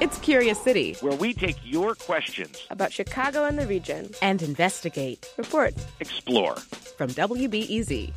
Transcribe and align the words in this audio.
It's 0.00 0.16
Curious 0.18 0.60
City, 0.60 0.94
where 1.00 1.16
we 1.16 1.34
take 1.34 1.56
your 1.64 1.96
questions 1.96 2.64
about 2.70 2.92
Chicago 2.92 3.46
and 3.46 3.58
the 3.58 3.66
region 3.66 4.12
and 4.22 4.40
investigate, 4.42 5.28
report, 5.36 5.74
explore. 5.98 6.54
From 6.96 7.10
WBEZ. 7.10 8.12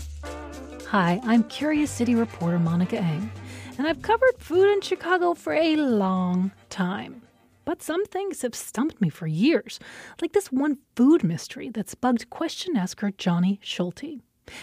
Hi, 0.89 1.19
I'm 1.23 1.43
Curious 1.45 1.89
City 1.89 2.13
reporter 2.13 2.59
Monica 2.59 2.99
Eng, 2.99 3.31
and 3.79 3.87
I've 3.87 4.03
covered 4.03 4.37
food 4.37 4.71
in 4.71 4.81
Chicago 4.81 5.33
for 5.33 5.53
a 5.53 5.75
long 5.75 6.51
time. 6.69 7.23
But 7.65 7.81
some 7.81 8.05
things 8.05 8.43
have 8.43 8.53
stumped 8.53 9.01
me 9.01 9.09
for 9.09 9.25
years, 9.25 9.79
like 10.21 10.33
this 10.33 10.51
one 10.51 10.77
food 10.95 11.23
mystery 11.23 11.69
that's 11.69 11.95
bugged 11.95 12.29
question 12.29 12.77
asker 12.77 13.09
Johnny 13.09 13.59
Schulte. 13.63 14.21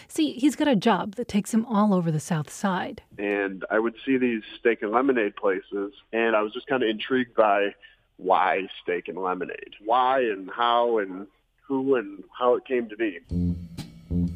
See, 0.08 0.34
he's 0.34 0.56
got 0.56 0.68
a 0.68 0.76
job 0.76 1.16
that 1.16 1.28
takes 1.28 1.52
him 1.52 1.64
all 1.66 1.94
over 1.94 2.10
the 2.10 2.20
South 2.20 2.50
Side. 2.50 3.02
And 3.18 3.64
I 3.70 3.78
would 3.78 3.94
see 4.04 4.16
these 4.16 4.42
steak 4.58 4.82
and 4.82 4.92
lemonade 4.92 5.36
places, 5.36 5.92
and 6.12 6.36
I 6.36 6.42
was 6.42 6.52
just 6.52 6.66
kind 6.66 6.82
of 6.82 6.88
intrigued 6.88 7.34
by 7.34 7.74
why 8.16 8.68
steak 8.82 9.08
and 9.08 9.18
lemonade, 9.18 9.74
why 9.84 10.20
and 10.20 10.50
how 10.50 10.98
and 10.98 11.26
who 11.66 11.94
and 11.94 12.24
how 12.36 12.54
it 12.54 12.64
came 12.64 12.88
to 12.88 12.96
be. 12.96 13.20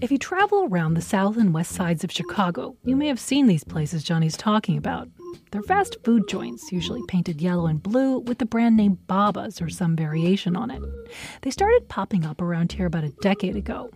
If 0.03 0.11
you 0.11 0.19
travel 0.19 0.69
around 0.69 0.94
the 0.94 1.00
south 1.00 1.36
and 1.36 1.55
west 1.55 1.72
sides 1.72 2.05
of 2.05 2.12
Chicago, 2.12 2.77
you 2.84 2.94
may 2.94 3.09
have 3.09 3.19
seen 3.20 3.47
these 3.47 3.64
places 3.64 4.05
Johnny's 4.05 4.37
talking 4.37 4.77
about. 4.77 5.09
They're 5.50 5.62
fast 5.62 5.97
food 6.05 6.28
joints, 6.28 6.70
usually 6.70 7.00
painted 7.09 7.41
yellow 7.41 7.66
and 7.66 7.83
blue, 7.83 8.19
with 8.19 8.39
the 8.39 8.44
brand 8.44 8.77
name 8.77 8.98
Baba's 9.06 9.62
or 9.62 9.70
some 9.70 9.97
variation 9.97 10.56
on 10.56 10.70
it. 10.70 10.83
They 11.41 11.50
started 11.50 11.89
popping 11.89 12.27
up 12.27 12.42
around 12.42 12.72
here 12.72 12.87
about 12.87 13.05
a 13.05 13.14
decade 13.22 13.56
ago. 13.56 13.91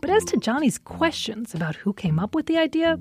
But 0.00 0.10
as 0.10 0.24
to 0.26 0.36
Johnny's 0.36 0.78
questions 0.78 1.54
about 1.54 1.76
who 1.76 1.92
came 1.92 2.18
up 2.18 2.34
with 2.34 2.46
the 2.46 2.58
idea, 2.58 2.98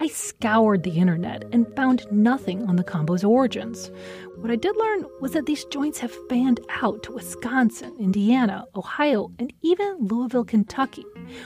I 0.00 0.08
scoured 0.08 0.82
the 0.82 0.98
internet 0.98 1.44
and 1.52 1.72
found 1.76 2.10
nothing 2.10 2.66
on 2.66 2.76
the 2.76 2.84
combo's 2.84 3.24
origins. 3.24 3.90
What 4.36 4.50
I 4.50 4.56
did 4.56 4.76
learn 4.76 5.06
was 5.20 5.32
that 5.32 5.46
these 5.46 5.64
joints 5.66 5.98
have 6.00 6.12
fanned 6.28 6.60
out 6.82 7.02
to 7.04 7.12
Wisconsin, 7.12 7.94
Indiana, 7.98 8.66
Ohio, 8.74 9.30
and 9.38 9.52
even 9.62 9.96
Louisville, 10.00 10.44
Kentucky, 10.44 11.04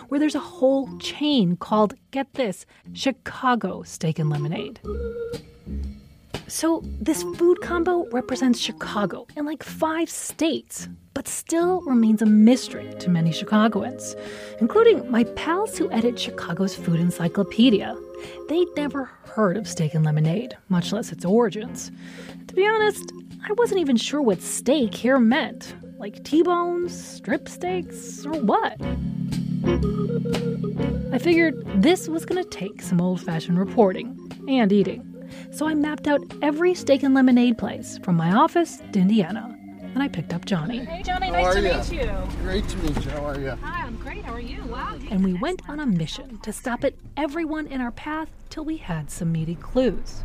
where 0.09 0.19
there's 0.19 0.35
a 0.35 0.41
whole 0.41 0.97
chain 0.99 1.57
called, 1.57 1.95
get 2.11 2.33
this, 2.35 2.65
Chicago 2.93 3.83
Steak 3.83 4.19
and 4.19 4.31
Lemonade. 4.31 4.81
So, 6.49 6.83
this 7.01 7.25
food 7.25 7.61
combo 7.61 8.07
represents 8.11 8.61
Chicago 8.61 9.27
and 9.37 9.47
like 9.47 9.65
five 9.65 10.09
states, 10.09 10.89
but 11.13 11.27
still 11.27 11.81
remains 11.83 12.23
a 12.23 12.27
mystery 12.27 12.95
to 13.01 13.11
many 13.11 13.33
Chicagoans, 13.33 14.15
including 14.61 15.11
my 15.11 15.25
pals 15.25 15.77
who 15.77 15.91
edit 15.91 16.19
Chicago's 16.19 16.77
Food 16.77 17.01
Encyclopedia. 17.01 17.97
They'd 18.49 18.69
never 18.77 19.07
heard 19.25 19.57
of 19.57 19.67
steak 19.67 19.95
and 19.95 20.05
lemonade, 20.05 20.57
much 20.69 20.93
less 20.93 21.11
its 21.11 21.25
origins. 21.25 21.91
To 22.47 22.55
be 22.55 22.65
honest, 22.67 23.13
I 23.49 23.53
wasn't 23.55 23.81
even 23.81 23.97
sure 23.97 24.23
what 24.23 24.41
steak 24.41 24.95
here 24.95 25.19
meant 25.19 25.75
like 25.99 26.23
T 26.25 26.43
bones, 26.43 26.95
strip 26.97 27.49
steaks, 27.49 28.25
or 28.25 28.33
what. 28.41 28.81
I 31.13 31.19
figured 31.19 31.83
this 31.83 32.09
was 32.09 32.25
going 32.25 32.43
to 32.43 32.49
take 32.49 32.83
some 32.83 33.01
old 33.01 33.21
fashioned 33.21 33.59
reporting 33.59 34.17
and 34.49 34.71
eating. 34.73 35.06
So 35.51 35.67
I 35.67 35.75
mapped 35.75 36.07
out 36.09 36.23
every 36.43 36.75
steak 36.75 37.03
and 37.03 37.15
lemonade 37.15 37.59
place 37.59 37.99
from 38.03 38.17
my 38.17 38.33
office 38.33 38.83
to 38.93 38.99
Indiana. 38.99 39.57
And 39.95 40.03
I 40.03 40.09
picked 40.09 40.35
up 40.35 40.45
Johnny. 40.45 40.85
Hey, 40.85 41.03
Johnny, 41.03 41.31
nice 41.31 41.55
to 41.55 41.63
you? 41.63 41.99
meet 41.99 42.05
you. 42.05 42.13
Great 42.43 42.69
to 42.69 42.77
meet 42.79 43.05
you. 43.05 43.11
How 43.13 43.25
are 43.25 43.41
you? 43.41 43.51
Hi, 43.63 43.87
I'm 43.87 43.97
great. 43.97 44.25
How 44.25 44.35
are 44.35 44.41
you? 44.41 44.63
Wow. 44.65 44.99
And 45.11 45.25
we 45.25 45.33
went 45.33 45.63
on 45.69 45.81
a 45.81 45.87
mission 45.87 46.39
to 46.41 46.53
stop 46.53 46.85
at 46.85 46.95
everyone 47.17 47.67
in 47.67 47.81
our 47.81 47.93
path 47.93 48.29
till 48.51 48.65
we 48.65 48.77
had 48.77 49.11
some 49.11 49.33
meaty 49.33 49.55
clues. 49.55 50.23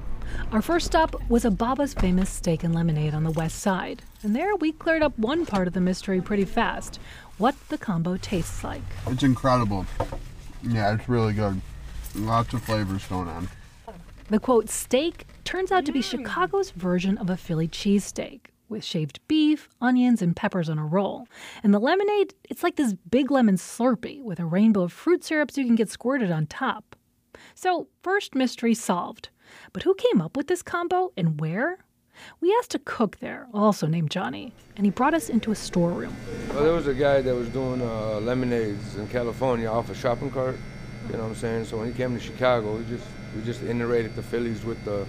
Our 0.52 0.62
first 0.62 0.88
stop 0.88 1.16
was 1.30 1.46
a 1.46 1.52
Baba's 1.52 1.94
famous 1.94 2.30
steak 2.30 2.64
and 2.64 2.76
lemonade 2.76 3.14
on 3.14 3.24
the 3.24 3.32
west 3.32 3.60
side. 3.60 4.02
And 4.24 4.36
there 4.36 4.56
we 4.56 4.74
cleared 4.74 5.04
up 5.04 5.18
one 5.18 5.46
part 5.46 5.68
of 5.68 5.74
the 5.74 5.82
mystery 5.82 6.22
pretty 6.22 6.46
fast 6.46 7.00
what 7.38 7.56
the 7.70 7.78
combo 7.78 8.18
tastes 8.18 8.64
like. 8.64 8.84
It's 9.08 9.24
incredible. 9.24 9.86
Yeah, 10.64 10.94
it's 10.94 11.10
really 11.10 11.34
good. 11.34 11.62
Lots 12.16 12.54
of 12.54 12.62
flavors 12.62 13.06
going 13.08 13.30
on. 13.30 13.50
The 14.32 14.40
quote 14.40 14.70
steak 14.70 15.26
turns 15.44 15.74
out 15.74 15.84
to 15.84 15.92
be 15.92 16.02
Chicago's 16.02 16.72
version 16.72 17.18
of 17.18 17.30
a 17.30 17.36
Philly 17.36 17.68
cheesesteak 17.68 18.46
with 18.70 18.82
shaved 18.82 19.20
beef, 19.28 19.68
onions, 19.82 20.22
and 20.22 20.34
peppers 20.34 20.70
on 20.70 20.80
a 20.80 20.86
roll. 20.86 21.28
And 21.64 21.74
the 21.74 21.80
lemonade, 21.80 22.34
it's 22.50 22.64
like 22.64 22.78
this 22.78 22.94
big 22.94 23.30
lemon 23.30 23.58
slurpee 23.58 24.24
with 24.24 24.40
a 24.40 24.46
rainbow 24.46 24.84
of 24.84 24.94
fruit 24.94 25.26
syrups 25.26 25.58
you 25.58 25.66
can 25.66 25.76
get 25.76 25.90
squirted 25.90 26.32
on 26.32 26.46
top. 26.46 26.96
So, 27.56 27.90
first 28.04 28.34
mystery 28.34 28.74
solved. 28.74 29.28
But 29.74 29.84
who 29.84 29.94
came 29.96 30.22
up 30.22 30.38
with 30.38 30.48
this 30.48 30.64
combo 30.64 31.12
and 31.18 31.42
where? 31.42 31.80
We 32.40 32.56
asked 32.58 32.74
a 32.74 32.80
cook 32.80 33.18
there, 33.20 33.50
also 33.54 33.86
named 33.86 34.12
Johnny, 34.12 34.54
and 34.78 34.86
he 34.86 34.92
brought 34.92 35.14
us 35.14 35.28
into 35.28 35.52
a 35.52 35.56
storeroom. 35.56 36.16
Well, 36.54 36.64
there 36.64 36.72
was 36.72 36.88
a 36.88 36.94
guy 36.94 37.20
that 37.20 37.36
was 37.36 37.50
doing 37.50 37.82
uh, 37.82 38.22
lemonades 38.22 38.96
in 38.96 39.10
California 39.10 39.68
off 39.68 39.90
a 39.90 39.94
shopping 39.94 40.32
cart. 40.32 40.56
You 41.08 41.18
know 41.18 41.24
what 41.24 41.30
I'm 41.32 41.36
saying? 41.36 41.66
So 41.66 41.80
when 41.80 41.88
he 41.88 41.94
came 41.94 42.14
to 42.14 42.24
Chicago, 42.24 42.78
he 42.78 42.86
just 42.86 43.04
we 43.36 43.42
just 43.44 43.62
iterated 43.64 44.16
the 44.16 44.24
Phillies 44.24 44.64
with 44.64 44.84
the 44.86 45.06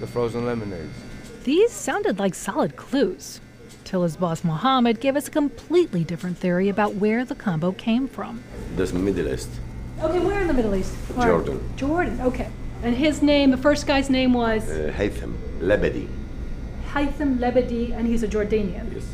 the 0.00 0.06
frozen 0.06 0.44
lemonades. 0.44 0.94
These 1.44 1.70
sounded 1.70 2.18
like 2.18 2.34
solid 2.34 2.76
clues. 2.76 3.40
Till 3.84 4.02
his 4.02 4.16
boss 4.16 4.42
Mohammed 4.42 4.98
gave 5.00 5.14
us 5.14 5.28
a 5.28 5.30
completely 5.30 6.04
different 6.04 6.38
theory 6.38 6.68
about 6.68 6.94
where 6.94 7.24
the 7.24 7.34
combo 7.34 7.72
came 7.72 8.08
from. 8.08 8.42
The 8.76 8.86
Middle 8.92 9.32
East. 9.32 9.50
Okay, 10.02 10.20
where 10.20 10.40
in 10.40 10.48
the 10.48 10.54
Middle 10.54 10.74
East? 10.74 10.92
Where? 11.14 11.28
Jordan. 11.28 11.60
Jordan, 11.76 12.20
okay. 12.22 12.48
And 12.82 12.96
his 12.96 13.22
name, 13.22 13.50
the 13.50 13.56
first 13.56 13.86
guy's 13.86 14.10
name 14.10 14.32
was? 14.32 14.68
Uh, 14.68 14.92
Haytham 14.96 15.34
Lebedi. 15.60 16.08
Haytham 16.92 17.38
Lebedi, 17.38 17.92
and 17.92 18.06
he's 18.06 18.22
a 18.22 18.28
Jordanian. 18.28 18.92
Yes. 18.92 19.04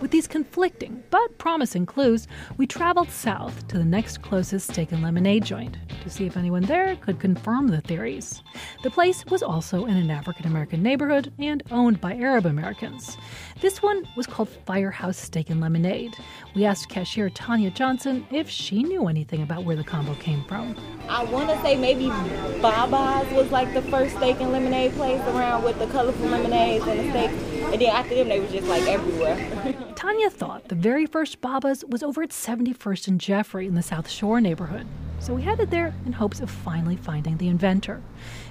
With 0.00 0.12
these 0.12 0.26
conflicting 0.26 1.02
but 1.10 1.36
promising 1.36 1.84
clues, 1.84 2.26
we 2.56 2.66
traveled 2.66 3.10
south 3.10 3.68
to 3.68 3.76
the 3.76 3.84
next 3.84 4.22
closest 4.22 4.70
steak 4.70 4.92
and 4.92 5.02
lemonade 5.02 5.44
joint 5.44 5.76
to 6.02 6.08
see 6.08 6.24
if 6.24 6.38
anyone 6.38 6.62
there 6.62 6.96
could 6.96 7.20
confirm 7.20 7.68
the 7.68 7.82
theories. 7.82 8.42
The 8.82 8.90
place 8.90 9.26
was 9.26 9.42
also 9.42 9.84
in 9.84 9.98
an 9.98 10.10
African 10.10 10.46
American 10.46 10.82
neighborhood 10.82 11.30
and 11.38 11.62
owned 11.70 12.00
by 12.00 12.14
Arab 12.14 12.46
Americans. 12.46 13.18
This 13.60 13.82
one 13.82 14.08
was 14.16 14.26
called 14.26 14.48
Firehouse 14.64 15.18
Steak 15.18 15.50
and 15.50 15.60
Lemonade. 15.60 16.16
We 16.54 16.64
asked 16.64 16.88
cashier 16.88 17.28
Tanya 17.28 17.70
Johnson 17.70 18.26
if 18.30 18.48
she 18.48 18.82
knew 18.82 19.06
anything 19.06 19.42
about 19.42 19.64
where 19.64 19.76
the 19.76 19.84
combo 19.84 20.14
came 20.14 20.44
from. 20.44 20.76
I 21.10 21.24
want 21.24 21.50
to 21.50 21.60
say 21.60 21.76
maybe 21.76 22.08
Baba's 22.62 23.30
was 23.34 23.50
like 23.50 23.74
the 23.74 23.82
first 23.82 24.16
steak 24.16 24.40
and 24.40 24.50
lemonade 24.50 24.92
place 24.92 25.20
around 25.22 25.62
with 25.62 25.78
the 25.78 25.86
colorful 25.88 26.26
lemonades 26.26 26.86
and 26.86 27.00
the 27.00 27.10
steak. 27.10 27.30
And 27.72 27.82
then 27.82 27.90
after 27.90 28.14
them, 28.14 28.28
they 28.28 28.40
were 28.40 28.48
just 28.48 28.66
like 28.66 28.82
everywhere. 28.84 29.86
Tanya 30.00 30.30
thought 30.30 30.68
the 30.68 30.74
very 30.74 31.04
first 31.04 31.42
Baba's 31.42 31.84
was 31.84 32.02
over 32.02 32.22
at 32.22 32.30
71st 32.30 33.06
and 33.06 33.20
Jeffrey 33.20 33.66
in 33.66 33.74
the 33.74 33.82
South 33.82 34.08
Shore 34.08 34.40
neighborhood. 34.40 34.86
So 35.18 35.34
we 35.34 35.42
headed 35.42 35.70
there 35.70 35.92
in 36.06 36.14
hopes 36.14 36.40
of 36.40 36.50
finally 36.50 36.96
finding 36.96 37.36
the 37.36 37.48
inventor. 37.48 38.00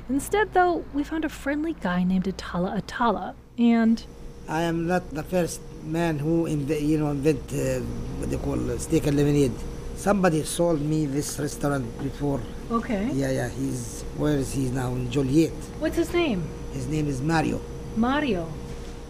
Instead, 0.10 0.54
though, 0.54 0.86
we 0.94 1.04
found 1.04 1.26
a 1.26 1.30
friendly 1.30 1.74
guy 1.74 2.04
named 2.04 2.28
Atala 2.28 2.78
Atala, 2.78 3.34
and 3.58 4.06
I 4.48 4.62
am 4.62 4.86
not 4.86 5.10
the 5.10 5.24
first 5.24 5.60
man 5.84 6.20
who 6.20 6.46
inv- 6.46 6.88
you 6.88 7.00
know 7.00 7.10
invent 7.10 7.42
uh, 7.52 7.82
what 8.20 8.30
they 8.30 8.38
call 8.38 8.70
uh, 8.70 8.78
steak 8.78 9.08
and 9.08 9.18
lemonade. 9.18 9.58
Somebody 9.96 10.44
sold 10.44 10.82
me 10.82 11.08
this 11.08 11.40
restaurant 11.40 11.88
before. 12.04 12.42
Okay. 12.70 13.10
Yeah, 13.12 13.32
yeah. 13.32 13.50
He's 13.50 14.04
where 14.18 14.38
is 14.38 14.54
he 14.54 14.70
now 14.70 14.90
in 14.94 15.10
Joliet? 15.10 15.58
What's 15.80 15.96
his 15.96 16.14
name? 16.14 16.44
His 16.74 16.86
name 16.86 17.08
is 17.08 17.24
Mario. 17.24 17.60
Mario. 17.96 18.46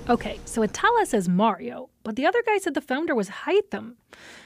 Okay, 0.10 0.40
so 0.44 0.64
Atala 0.64 1.06
says 1.06 1.30
Mario, 1.30 1.92
but 2.02 2.16
the 2.16 2.26
other 2.26 2.42
guy 2.44 2.58
said 2.58 2.74
the 2.74 2.82
founder 2.82 3.14
was 3.14 3.30
Haytham. 3.30 3.94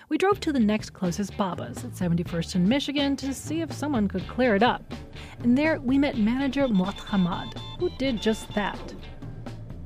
We 0.09 0.17
drove 0.17 0.41
to 0.41 0.51
the 0.51 0.59
next 0.59 0.89
closest 0.89 1.37
Baba's 1.37 1.85
at 1.85 1.91
71st 1.91 2.55
in 2.55 2.67
Michigan 2.67 3.15
to 3.15 3.33
see 3.33 3.61
if 3.61 3.71
someone 3.71 4.09
could 4.09 4.27
clear 4.27 4.57
it 4.57 4.61
up. 4.61 4.83
And 5.39 5.57
there 5.57 5.79
we 5.79 5.97
met 5.97 6.17
manager 6.17 6.67
Muat 6.67 6.97
Hamad, 6.97 7.57
who 7.79 7.89
did 7.91 8.21
just 8.21 8.53
that. 8.55 8.93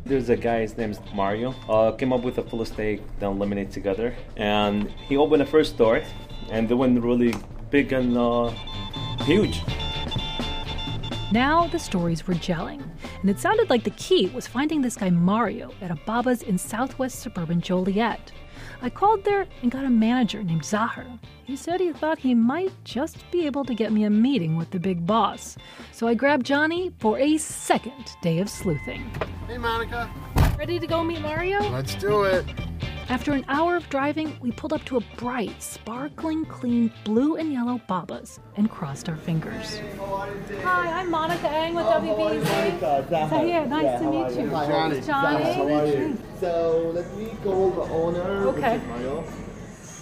There's 0.04 0.30
a 0.30 0.36
guy, 0.36 0.62
his 0.62 0.76
name's 0.78 1.00
Mario, 1.14 1.54
uh, 1.70 1.92
came 1.92 2.12
up 2.12 2.24
with 2.24 2.40
a 2.40 2.44
full 2.44 2.66
steak 2.66 3.04
then 3.20 3.38
lemonade 3.38 3.70
together. 3.70 4.16
And 4.36 4.90
he 5.08 5.16
opened 5.16 5.42
the 5.42 5.46
first 5.46 5.76
store, 5.76 6.02
and 6.50 6.68
they 6.68 6.74
went 6.74 7.00
really 7.04 7.36
big 7.70 7.94
and 7.94 8.18
uh, 8.18 8.50
huge. 9.26 9.62
Now 11.32 11.68
the 11.68 11.78
stories 11.78 12.26
were 12.26 12.36
gelling, 12.36 12.82
and 13.20 13.30
it 13.30 13.38
sounded 13.38 13.70
like 13.70 13.84
the 13.84 13.90
key 13.92 14.28
was 14.28 14.48
finding 14.48 14.82
this 14.82 14.96
guy 14.96 15.10
Mario 15.10 15.74
at 15.82 15.92
a 15.92 15.96
Baba's 16.06 16.42
in 16.42 16.58
southwest 16.58 17.20
suburban 17.20 17.60
Joliet. 17.60 18.32
I 18.82 18.90
called 18.90 19.26
there 19.26 19.46
and 19.62 19.70
got 19.70 19.84
a 19.84 19.90
manager 19.90 20.42
named 20.42 20.64
Zahar. 20.64 21.06
He 21.44 21.58
said 21.58 21.82
he 21.82 21.92
thought 21.92 22.18
he 22.18 22.34
might 22.34 22.72
just 22.86 23.30
be 23.30 23.46
able 23.46 23.66
to 23.66 23.74
get 23.74 23.92
me 23.92 24.06
a 24.06 24.10
meeting 24.10 24.56
with 24.56 24.72
the 24.72 24.80
big 24.80 25.06
boss. 25.06 25.58
So 25.92 26.08
I 26.08 26.14
grabbed 26.14 26.46
Johnny 26.46 26.94
for 27.00 27.20
a 27.20 27.38
second 27.38 28.16
day 28.22 28.40
of 28.40 28.50
sleuthing. 28.50 29.12
Hey, 29.48 29.58
Monica. 29.58 30.10
Ready 30.58 30.80
to 30.80 30.88
go 30.88 31.04
meet 31.04 31.22
Mario? 31.22 31.62
Let's 31.70 31.96
do 31.96 32.24
it. 32.24 32.46
After 33.10 33.32
an 33.32 33.46
hour 33.48 33.78
of 33.78 33.88
driving, 33.88 34.38
we 34.42 34.52
pulled 34.52 34.74
up 34.74 34.84
to 34.86 34.98
a 34.98 35.02
bright, 35.16 35.64
sparkling, 35.64 36.44
clean 36.44 36.92
blue 37.06 37.38
and 37.38 37.54
yellow 37.54 37.80
Babas 37.88 38.42
and 38.58 38.70
crossed 38.70 39.08
our 39.08 39.16
fingers. 39.16 39.80
Hi, 40.64 41.00
I'm 41.00 41.10
Monica 41.10 41.50
Eng 41.50 41.76
with 41.76 41.86
oh, 41.86 42.02
WBEZ. 42.02 43.30
So 43.30 43.46
yeah, 43.46 43.64
nice 43.64 43.84
Yeah, 43.84 44.00
to 44.00 44.12
meet 44.12 44.36
you. 44.36 44.44
you? 44.44 44.50
Hi, 44.50 44.68
Johnny. 44.68 45.02
Johnny. 45.02 45.44
Nice 45.44 45.56
to 45.56 45.66
meet 45.66 45.96
you. 45.96 46.18
So 46.42 46.92
let 46.94 47.18
me 47.18 47.32
call 47.44 47.70
the 47.70 47.82
owner. 47.84 48.48
Okay. 48.48 48.82
Mario. 48.90 49.24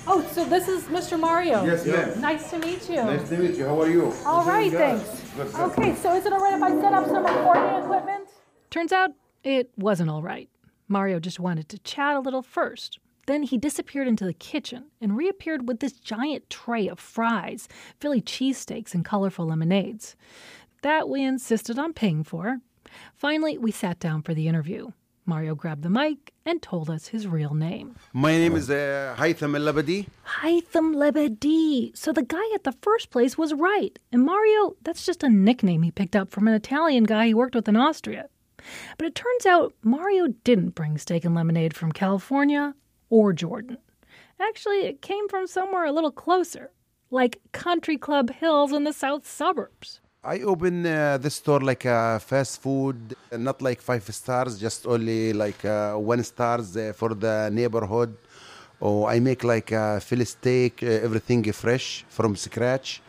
Oh, 0.07 0.27
so 0.31 0.43
this 0.43 0.67
is 0.67 0.85
Mr. 0.85 1.19
Mario. 1.19 1.63
Yes, 1.63 1.85
ma'am. 1.85 2.19
Nice 2.21 2.49
to 2.49 2.57
meet 2.57 2.89
you. 2.89 2.95
Nice 3.03 3.29
to 3.29 3.37
meet 3.37 3.55
you. 3.55 3.65
How 3.65 3.81
are 3.81 3.89
you? 3.89 4.13
All 4.25 4.45
right, 4.45 4.71
Good. 4.71 4.79
thanks. 4.79 5.21
Good, 5.37 5.51
good. 5.51 5.61
Okay, 5.71 5.95
so 5.95 6.15
is 6.15 6.25
it 6.25 6.33
all 6.33 6.39
right 6.39 6.55
if 6.55 6.63
I 6.63 6.81
set 6.81 6.93
up 6.93 7.05
some 7.05 7.23
recording 7.23 7.83
equipment? 7.83 8.27
Turns 8.71 8.91
out 8.91 9.11
it 9.43 9.69
wasn't 9.77 10.09
all 10.09 10.23
right. 10.23 10.49
Mario 10.87 11.19
just 11.19 11.39
wanted 11.39 11.69
to 11.69 11.79
chat 11.79 12.15
a 12.15 12.19
little 12.19 12.41
first. 12.41 12.99
Then 13.27 13.43
he 13.43 13.57
disappeared 13.57 14.07
into 14.07 14.25
the 14.25 14.33
kitchen 14.33 14.85
and 15.01 15.17
reappeared 15.17 15.67
with 15.67 15.79
this 15.79 15.93
giant 15.93 16.49
tray 16.49 16.87
of 16.87 16.99
fries, 16.99 17.67
Philly 17.99 18.21
cheesesteaks, 18.21 18.93
and 18.93 19.03
colorful 19.03 19.47
lemonades. 19.47 20.15
That 20.83 21.09
we 21.09 21.23
insisted 21.23 21.79
on 21.79 21.93
paying 21.93 22.23
for. 22.23 22.59
Finally, 23.15 23.57
we 23.57 23.71
sat 23.71 23.99
down 23.99 24.21
for 24.21 24.35
the 24.35 24.47
interview. 24.47 24.91
Mario 25.27 25.55
grabbed 25.55 25.81
the 25.81 25.89
mic 25.89 26.33
and 26.45 26.61
told 26.61 26.88
us 26.88 27.07
his 27.07 27.25
real 27.25 27.55
name. 27.55 27.95
My 28.13 28.33
name 28.33 28.55
is 28.55 28.69
uh, 28.69 29.15
Haytham 29.17 29.55
Al 29.55 29.73
Labadi. 29.73 30.05
Haytham 30.41 30.93
Lebedi. 30.95 31.97
So 31.97 32.13
the 32.13 32.21
guy 32.21 32.43
at 32.53 32.63
the 32.63 32.73
first 32.83 33.09
place 33.09 33.35
was 33.35 33.51
right. 33.51 33.97
And 34.11 34.23
Mario, 34.23 34.75
that's 34.83 35.03
just 35.03 35.23
a 35.23 35.29
nickname 35.29 35.81
he 35.81 35.89
picked 35.89 36.15
up 36.15 36.29
from 36.29 36.47
an 36.47 36.53
Italian 36.53 37.05
guy 37.05 37.25
he 37.25 37.33
worked 37.33 37.55
with 37.55 37.67
in 37.67 37.75
Austria. 37.75 38.29
But 38.97 39.07
it 39.07 39.15
turns 39.15 39.45
out 39.45 39.73
Mario 39.83 40.27
didn't 40.44 40.75
bring 40.75 40.97
steak 40.97 41.25
and 41.25 41.35
lemonade 41.35 41.75
from 41.75 41.91
California 41.91 42.73
or 43.09 43.33
Jordan. 43.33 43.77
Actually, 44.39 44.85
it 44.85 45.01
came 45.01 45.27
from 45.29 45.47
somewhere 45.47 45.85
a 45.85 45.91
little 45.91 46.12
closer, 46.12 46.71
like 47.09 47.39
Country 47.51 47.97
Club 47.97 48.31
Hills 48.31 48.71
in 48.71 48.83
the 48.83 48.94
south 48.94 49.27
suburbs. 49.27 50.01
I 50.23 50.39
open 50.39 50.85
uh, 50.85 51.19
this 51.19 51.35
store 51.35 51.59
like 51.59 51.85
a 51.85 52.19
fast 52.19 52.59
food, 52.59 53.15
uh, 53.31 53.38
not 53.38 53.62
like 53.62 53.79
five 53.79 54.03
stars, 54.13 54.59
just 54.59 54.88
only 54.88 55.33
like 55.33 55.63
uh, 55.63 55.94
one 55.94 56.23
stars 56.23 56.75
uh, 56.75 56.94
for 56.95 57.13
the 57.13 57.50
neighborhood. 57.53 58.17
Or 58.79 59.07
I 59.07 59.19
make 59.19 59.44
like 59.44 59.71
a 59.71 60.00
Philly 60.01 60.25
steak, 60.25 60.81
uh, 60.81 60.88
everything 60.88 61.44
fresh 61.53 62.06
from 62.09 62.35
scratch. 62.35 63.01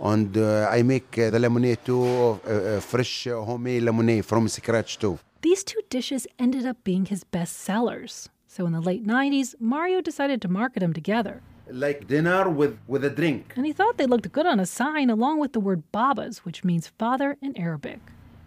And 0.00 0.36
uh, 0.36 0.68
I 0.70 0.82
make 0.82 1.18
uh, 1.18 1.30
the 1.30 1.38
lemonade 1.38 1.84
too, 1.84 2.02
uh, 2.02 2.50
uh, 2.50 2.80
fresh 2.80 3.26
uh, 3.26 3.40
homemade 3.42 3.82
lemonade 3.82 4.24
from 4.24 4.48
scratch 4.48 4.98
too. 4.98 5.18
These 5.42 5.64
two 5.64 5.80
dishes 5.90 6.26
ended 6.38 6.66
up 6.66 6.82
being 6.84 7.06
his 7.06 7.24
best 7.24 7.58
sellers. 7.58 8.28
So 8.46 8.66
in 8.66 8.72
the 8.72 8.80
late 8.80 9.06
90s, 9.06 9.54
Mario 9.60 10.00
decided 10.00 10.42
to 10.42 10.48
market 10.48 10.80
them 10.80 10.92
together. 10.92 11.42
Like 11.70 12.08
dinner 12.08 12.48
with, 12.48 12.78
with 12.88 13.04
a 13.04 13.10
drink. 13.10 13.52
And 13.56 13.64
he 13.64 13.72
thought 13.72 13.96
they 13.96 14.06
looked 14.06 14.32
good 14.32 14.46
on 14.46 14.58
a 14.58 14.66
sign 14.66 15.08
along 15.08 15.38
with 15.38 15.52
the 15.52 15.60
word 15.60 15.84
Babas, 15.92 16.44
which 16.44 16.64
means 16.64 16.88
father 16.88 17.36
in 17.40 17.56
Arabic. 17.56 18.00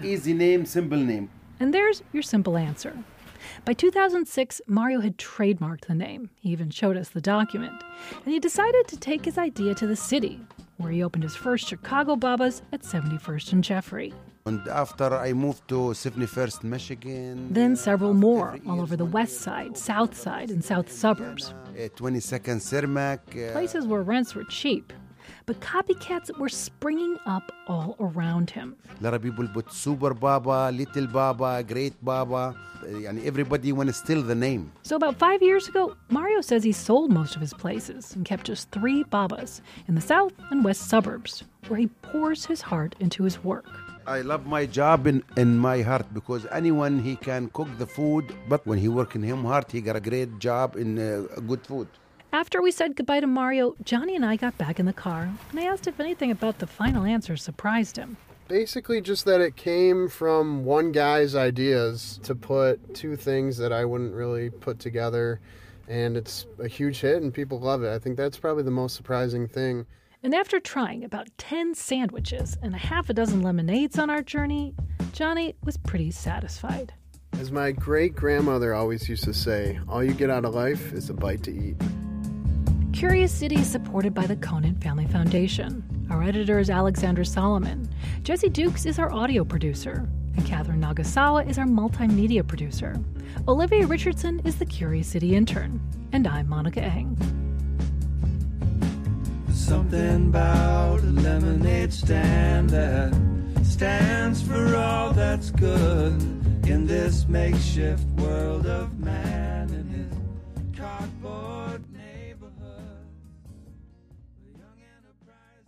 Easy 0.03 0.33
name, 0.33 0.65
simple 0.65 0.97
name. 0.97 1.29
And 1.59 1.73
there's 1.73 2.03
your 2.11 2.23
simple 2.23 2.57
answer. 2.57 2.97
By 3.65 3.73
2006, 3.73 4.61
Mario 4.67 5.00
had 5.00 5.17
trademarked 5.17 5.85
the 5.85 5.95
name. 5.95 6.29
He 6.39 6.50
even 6.50 6.69
showed 6.69 6.97
us 6.97 7.09
the 7.09 7.21
document. 7.21 7.81
And 8.25 8.33
he 8.33 8.39
decided 8.39 8.88
to 8.88 8.97
take 8.97 9.25
his 9.25 9.38
idea 9.38 9.73
to 9.75 9.88
the 9.88 9.95
city, 9.95 10.41
where 10.77 10.91
he 10.91 11.03
opened 11.03 11.23
his 11.23 11.35
first 11.35 11.67
Chicago 11.67 12.15
Babas 12.15 12.61
at 12.71 12.81
71st 12.81 13.53
and 13.53 13.63
Jeffrey. 13.63 14.13
And 14.45 14.67
after 14.67 15.05
I 15.15 15.31
moved 15.31 15.67
to 15.69 15.93
71st, 15.93 16.63
Michigan, 16.65 17.53
Then 17.53 17.75
several 17.77 18.13
more 18.13 18.57
all 18.67 18.81
over 18.81 18.97
the 18.97 19.05
west 19.05 19.39
side, 19.41 19.77
south 19.77 20.17
side, 20.17 20.49
and 20.51 20.61
south 20.63 20.91
suburbs. 20.91 21.53
uh, 21.77 21.87
22nd 21.95 22.59
Cermak. 22.59 23.19
Uh, 23.31 23.53
Places 23.53 23.87
where 23.87 24.01
rents 24.03 24.35
were 24.35 24.43
cheap. 24.45 24.91
But 25.45 25.59
copycats 25.59 26.37
were 26.39 26.47
springing 26.47 27.17
up 27.25 27.51
all 27.67 27.97
around 27.99 28.49
him. 28.49 28.77
A 28.99 29.03
lot 29.03 29.13
of 29.13 29.21
people 29.21 29.45
put 29.47 29.71
Super 29.73 30.13
Baba, 30.13 30.71
Little 30.73 31.07
Baba, 31.07 31.61
Great 31.63 31.93
Baba, 32.03 32.55
uh, 32.81 33.07
and 33.09 33.21
everybody 33.25 33.73
want 33.73 33.89
to 33.89 33.93
steal 33.93 34.21
the 34.21 34.35
name. 34.35 34.71
So, 34.83 34.95
about 34.95 35.19
five 35.19 35.41
years 35.41 35.67
ago, 35.67 35.97
Mario 36.09 36.39
says 36.39 36.63
he 36.63 36.71
sold 36.71 37.11
most 37.11 37.35
of 37.35 37.41
his 37.41 37.53
places 37.53 38.15
and 38.15 38.23
kept 38.23 38.45
just 38.45 38.71
three 38.71 39.03
Babas 39.03 39.61
in 39.89 39.95
the 39.95 40.01
south 40.01 40.33
and 40.49 40.63
west 40.63 40.87
suburbs, 40.87 41.43
where 41.67 41.79
he 41.79 41.87
pours 42.01 42.45
his 42.45 42.61
heart 42.61 42.95
into 43.01 43.23
his 43.23 43.43
work. 43.43 43.67
I 44.05 44.21
love 44.21 44.45
my 44.45 44.65
job 44.65 45.07
in, 45.07 45.23
in 45.37 45.57
my 45.57 45.81
heart 45.81 46.13
because 46.13 46.45
anyone 46.51 46.99
he 46.99 47.15
can 47.15 47.49
cook 47.49 47.69
the 47.77 47.87
food, 47.87 48.33
but 48.49 48.65
when 48.65 48.77
he 48.77 48.87
work 48.87 49.15
in 49.15 49.23
him 49.23 49.43
heart, 49.43 49.71
he 49.71 49.81
got 49.81 49.95
a 49.95 50.01
great 50.01 50.39
job 50.39 50.75
in 50.75 50.99
uh, 50.99 51.39
good 51.47 51.65
food. 51.65 51.87
After 52.33 52.63
we 52.63 52.71
said 52.71 52.95
goodbye 52.95 53.19
to 53.19 53.27
Mario, 53.27 53.75
Johnny 53.83 54.15
and 54.15 54.25
I 54.25 54.38
got 54.38 54.57
back 54.57 54.80
in 54.80 54.88
the 54.88 54.91
car, 54.91 55.31
and 55.51 55.59
I 55.59 55.65
asked 55.65 55.85
if 55.85 56.00
anything 56.00 56.31
about 56.31 56.57
the 56.57 56.65
final 56.65 57.03
answer 57.03 57.38
surprised 57.38 57.95
him. 57.95 58.18
Basically, 58.47 59.01
just 59.01 59.25
that 59.25 59.39
it 59.39 59.56
came 59.56 60.09
from 60.09 60.65
one 60.65 60.91
guy's 60.91 61.35
ideas 61.35 62.19
to 62.24 62.33
put 62.33 62.95
two 62.95 63.15
things 63.15 63.56
that 63.57 63.71
I 63.71 63.85
wouldn't 63.85 64.15
really 64.15 64.50
put 64.50 64.80
together, 64.80 65.41
and 65.88 66.18
it's 66.18 66.47
a 66.57 66.68
huge 66.68 67.01
hit, 67.01 67.21
and 67.21 67.31
people 67.31 67.59
love 67.59 67.83
it. 67.83 67.94
I 67.94 68.00
think 68.00 68.18
that's 68.18 68.39
probably 68.39 68.63
the 68.63 68.71
most 68.71 68.95
surprising 68.95 69.47
thing. 69.47 69.86
And 70.24 70.33
after 70.33 70.59
trying 70.59 71.03
about 71.03 71.27
10 71.38 71.75
sandwiches 71.75 72.57
and 72.63 72.74
a 72.74 72.79
half 72.79 73.12
a 73.12 73.13
dozen 73.13 73.44
lemonades 73.44 74.00
on 74.00 74.09
our 74.09 74.24
journey, 74.24 74.74
Johnny 75.12 75.53
was 75.63 75.77
pretty 75.77 76.09
satisfied. 76.09 76.94
As 77.33 77.51
my 77.51 77.71
great 77.71 78.15
grandmother 78.15 78.74
always 78.74 79.07
used 79.07 79.25
to 79.25 79.36
say, 79.36 79.79
all 79.88 80.03
you 80.03 80.15
get 80.15 80.31
out 80.31 80.45
of 80.45 80.56
life 80.56 80.94
is 80.94 81.12
a 81.12 81.13
bite 81.13 81.44
to 81.44 81.51
eat. 81.51 81.75
Curious 82.93 83.33
City 83.33 83.55
is 83.55 83.67
supported 83.67 84.13
by 84.13 84.27
the 84.27 84.35
Conant 84.35 84.81
Family 84.81 85.07
Foundation. 85.07 85.83
Our 86.11 86.21
editor 86.21 86.59
is 86.59 86.69
Alexandra 86.69 87.25
Salomon. 87.25 87.89
Jesse 88.21 88.49
Dukes 88.49 88.85
is 88.85 88.99
our 88.99 89.11
audio 89.11 89.43
producer. 89.43 90.07
And 90.35 90.45
Katherine 90.45 90.79
Nagasawa 90.79 91.49
is 91.49 91.57
our 91.57 91.65
multimedia 91.65 92.47
producer. 92.47 92.95
Olivia 93.47 93.88
Richardson 93.88 94.41
is 94.45 94.57
the 94.57 94.65
Curious 94.65 95.07
City 95.07 95.35
intern. 95.35 95.81
And 96.12 96.27
I'm 96.27 96.47
Monica 96.47 96.81
Eng. 96.83 97.17
Something 99.51 100.27
about 100.27 101.00
a 101.00 101.07
lemonade 101.07 101.91
stand 101.91 102.69
that 102.69 103.12
stands 103.63 104.39
for 104.43 104.75
all 104.75 105.12
that's 105.12 105.50
good 105.50 106.21
in 106.67 106.85
this 106.85 107.27
makeshift 107.27 108.05
world 108.19 108.67
of 108.67 109.00
man 109.00 109.32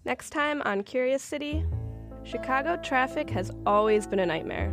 Next 0.06 0.30
time 0.30 0.62
on 0.66 0.84
Curious 0.84 1.24
City, 1.24 1.66
Chicago 2.24 2.78
traffic 2.78 3.28
has 3.32 3.52
always 3.66 4.06
been 4.06 4.20
a 4.20 4.26
nightmare. 4.26 4.72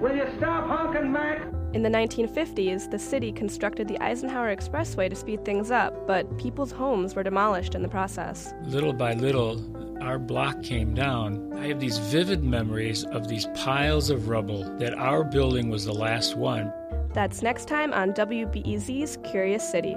Will 0.00 0.12
you 0.12 0.26
stop 0.38 0.66
honking, 0.66 1.12
Mac? 1.12 1.40
In 1.72 1.84
the 1.84 1.88
1950s, 1.88 2.90
the 2.90 2.98
city 2.98 3.30
constructed 3.30 3.86
the 3.86 3.96
Eisenhower 4.00 4.54
Expressway 4.54 5.08
to 5.08 5.14
speed 5.14 5.44
things 5.44 5.70
up, 5.70 6.08
but 6.08 6.36
people's 6.36 6.72
homes 6.72 7.14
were 7.14 7.22
demolished 7.22 7.76
in 7.76 7.82
the 7.82 7.88
process. 7.88 8.54
Little 8.64 8.92
by 8.92 9.14
little, 9.14 9.62
our 10.02 10.18
block 10.18 10.64
came 10.64 10.94
down. 10.94 11.52
I 11.56 11.68
have 11.68 11.78
these 11.78 11.98
vivid 11.98 12.42
memories 12.42 13.04
of 13.04 13.28
these 13.28 13.46
piles 13.54 14.10
of 14.10 14.28
rubble 14.28 14.64
that 14.78 14.94
our 14.94 15.22
building 15.22 15.70
was 15.70 15.84
the 15.84 15.94
last 15.94 16.36
one. 16.36 16.72
That's 17.14 17.40
next 17.40 17.68
time 17.68 17.92
on 17.92 18.14
WBEZ's 18.14 19.18
Curious 19.22 19.70
City. 19.70 19.96